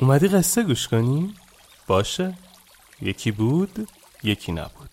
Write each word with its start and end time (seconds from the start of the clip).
اومدی 0.00 0.28
قصه 0.28 0.62
گوش 0.62 0.88
کنی؟ 0.88 1.34
باشه. 1.86 2.34
یکی 3.02 3.30
بود 3.30 3.88
یکی 4.22 4.52
نبود. 4.52 4.90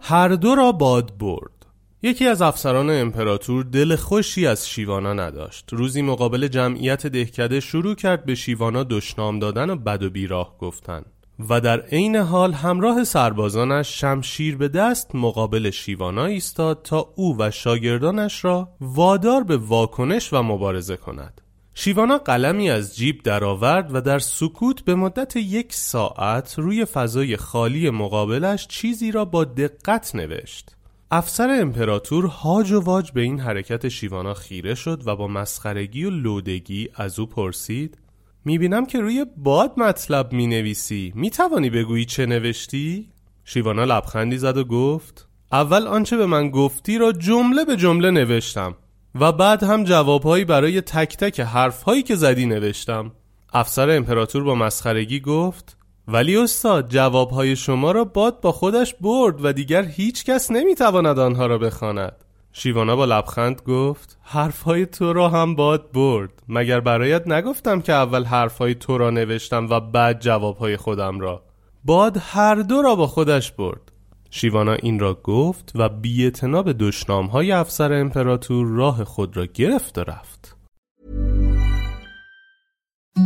هر 0.00 0.28
دو 0.28 0.54
را 0.54 0.72
باد 0.72 1.18
برد. 1.18 1.66
یکی 2.02 2.26
از 2.26 2.42
افسران 2.42 2.90
امپراتور 2.90 3.64
دل 3.64 3.96
خوشی 3.96 4.46
از 4.46 4.68
شیوانا 4.68 5.12
نداشت. 5.12 5.72
روزی 5.72 6.02
مقابل 6.02 6.48
جمعیت 6.48 7.06
دهکده 7.06 7.60
شروع 7.60 7.94
کرد 7.94 8.24
به 8.24 8.34
شیوانا 8.34 8.84
دشنام 8.84 9.38
دادن 9.38 9.70
و 9.70 9.76
بد 9.76 10.02
و 10.02 10.10
بیراه 10.10 10.58
گفتن. 10.58 11.04
و 11.48 11.60
در 11.60 11.80
عین 11.80 12.16
حال 12.16 12.52
همراه 12.52 13.04
سربازانش 13.04 14.00
شمشیر 14.00 14.56
به 14.56 14.68
دست 14.68 15.14
مقابل 15.14 15.70
شیوانا 15.70 16.24
ایستاد 16.24 16.82
تا 16.82 17.12
او 17.16 17.36
و 17.38 17.50
شاگردانش 17.50 18.44
را 18.44 18.68
وادار 18.80 19.44
به 19.44 19.56
واکنش 19.56 20.32
و 20.32 20.42
مبارزه 20.42 20.96
کند. 20.96 21.40
شیوانا 21.74 22.18
قلمی 22.18 22.70
از 22.70 22.96
جیب 22.96 23.22
درآورد 23.22 23.94
و 23.94 24.00
در 24.00 24.18
سکوت 24.18 24.84
به 24.84 24.94
مدت 24.94 25.36
یک 25.36 25.72
ساعت 25.72 26.58
روی 26.58 26.84
فضای 26.84 27.36
خالی 27.36 27.90
مقابلش 27.90 28.66
چیزی 28.66 29.12
را 29.12 29.24
با 29.24 29.44
دقت 29.44 30.14
نوشت. 30.14 30.76
افسر 31.10 31.58
امپراتور 31.60 32.26
هاج 32.26 32.72
و 32.72 32.80
واج 32.80 33.12
به 33.12 33.20
این 33.20 33.40
حرکت 33.40 33.88
شیوانا 33.88 34.34
خیره 34.34 34.74
شد 34.74 35.02
و 35.06 35.16
با 35.16 35.28
مسخرگی 35.28 36.04
و 36.04 36.10
لودگی 36.10 36.88
از 36.94 37.18
او 37.18 37.26
پرسید 37.26 37.98
می‌بینم 38.44 38.86
که 38.86 39.00
روی 39.00 39.26
باد 39.36 39.72
مطلب 39.76 40.32
می‌نویسی 40.32 41.12
می‌توانی 41.16 41.70
بگویی 41.70 42.04
چه 42.04 42.26
نوشتی؟ 42.26 43.08
شیوانا 43.44 43.84
لبخندی 43.84 44.38
زد 44.38 44.56
و 44.56 44.64
گفت 44.64 45.28
اول 45.52 45.86
آنچه 45.86 46.16
به 46.16 46.26
من 46.26 46.50
گفتی 46.50 46.98
را 46.98 47.12
جمله 47.12 47.64
به 47.64 47.76
جمله 47.76 48.10
نوشتم 48.10 48.76
و 49.20 49.32
بعد 49.32 49.62
هم 49.62 49.84
جوابهایی 49.84 50.44
برای 50.44 50.80
تک 50.80 51.16
تک 51.16 51.40
حرفهایی 51.40 52.02
که 52.02 52.16
زدی 52.16 52.46
نوشتم 52.46 53.12
افسر 53.52 53.90
امپراتور 53.90 54.44
با 54.44 54.54
مسخرگی 54.54 55.20
گفت 55.20 55.76
ولی 56.08 56.36
استاد 56.36 56.88
جوابهای 56.88 57.56
شما 57.56 57.92
را 57.92 58.04
باد 58.04 58.40
با 58.40 58.52
خودش 58.52 58.94
برد 58.94 59.44
و 59.44 59.52
دیگر 59.52 59.84
هیچ 59.84 60.24
کس 60.24 60.50
نمی‌تواند 60.50 61.18
آنها 61.18 61.46
را 61.46 61.58
بخواند. 61.58 62.12
شیوانا 62.52 62.96
با 62.96 63.04
لبخند 63.04 63.62
گفت 63.62 64.18
حرفهای 64.22 64.86
تو 64.86 65.12
را 65.12 65.28
هم 65.28 65.54
باد 65.54 65.92
برد 65.92 66.30
مگر 66.48 66.80
برایت 66.80 67.28
نگفتم 67.28 67.80
که 67.80 67.92
اول 67.92 68.24
حرفهای 68.24 68.74
تو 68.74 68.98
را 68.98 69.10
نوشتم 69.10 69.68
و 69.70 69.80
بعد 69.80 70.20
جوابهای 70.20 70.76
خودم 70.76 71.20
را 71.20 71.42
باد 71.84 72.16
هر 72.20 72.54
دو 72.54 72.82
را 72.82 72.94
با 72.94 73.06
خودش 73.06 73.52
برد 73.52 73.92
شیوانا 74.30 74.72
این 74.72 74.98
را 74.98 75.14
گفت 75.14 75.72
و 75.74 75.88
بی 75.88 76.30
به 76.64 76.72
دشنام 76.72 77.26
های 77.26 77.52
افسر 77.52 77.92
امپراتور 77.92 78.66
راه 78.66 79.04
خود 79.04 79.36
را 79.36 79.46
گرفت 79.46 79.98
و 79.98 80.00
رفت 80.00 80.56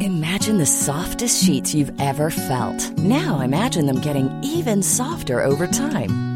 Imagine 0.00 0.58
the 0.58 0.66
softest 0.66 1.44
sheets 1.44 1.74
you've 1.74 1.94
ever 1.98 2.30
felt. 2.30 2.80
Now 2.98 3.40
imagine 3.40 3.86
them 3.86 4.00
getting 4.00 4.28
even 4.42 4.82
softer 4.82 5.40
over 5.40 5.66
time. 5.66 6.35